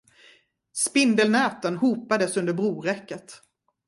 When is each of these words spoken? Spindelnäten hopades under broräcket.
Spindelnäten 0.73 1.77
hopades 1.77 2.37
under 2.37 2.53
broräcket. 2.53 3.41